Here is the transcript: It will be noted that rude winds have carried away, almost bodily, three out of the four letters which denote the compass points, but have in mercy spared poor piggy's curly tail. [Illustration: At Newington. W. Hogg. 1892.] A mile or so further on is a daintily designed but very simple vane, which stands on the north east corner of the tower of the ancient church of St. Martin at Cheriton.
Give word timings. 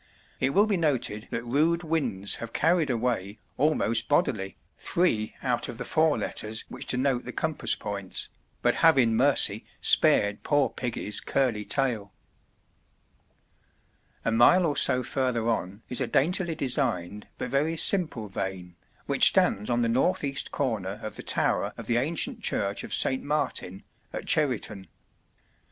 It 0.39 0.55
will 0.55 0.65
be 0.65 0.77
noted 0.77 1.27
that 1.29 1.45
rude 1.45 1.83
winds 1.83 2.37
have 2.37 2.53
carried 2.53 2.89
away, 2.89 3.37
almost 3.57 4.07
bodily, 4.07 4.57
three 4.79 5.35
out 5.43 5.69
of 5.69 5.77
the 5.77 5.85
four 5.85 6.17
letters 6.17 6.65
which 6.69 6.87
denote 6.87 7.23
the 7.23 7.31
compass 7.31 7.75
points, 7.75 8.27
but 8.63 8.77
have 8.81 8.97
in 8.97 9.15
mercy 9.15 9.63
spared 9.79 10.41
poor 10.41 10.69
piggy's 10.71 11.21
curly 11.21 11.63
tail. 11.63 12.13
[Illustration: 14.25 14.25
At 14.25 14.31
Newington. 14.33 14.39
W. 14.39 14.63
Hogg. 14.65 14.65
1892.] 14.65 14.65
A 14.65 14.65
mile 14.65 14.65
or 14.65 14.75
so 14.77 15.03
further 15.03 15.47
on 15.49 15.83
is 15.87 16.01
a 16.01 16.07
daintily 16.07 16.55
designed 16.55 17.27
but 17.37 17.51
very 17.51 17.77
simple 17.77 18.27
vane, 18.27 18.75
which 19.05 19.27
stands 19.27 19.69
on 19.69 19.83
the 19.83 19.87
north 19.87 20.23
east 20.23 20.51
corner 20.51 20.99
of 21.03 21.15
the 21.15 21.21
tower 21.21 21.75
of 21.77 21.85
the 21.85 21.97
ancient 21.97 22.41
church 22.41 22.83
of 22.83 22.91
St. 22.91 23.21
Martin 23.21 23.83
at 24.11 24.25
Cheriton. 24.25 24.87